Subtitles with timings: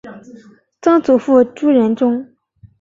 [0.81, 2.27] 曾祖父朱仁仲。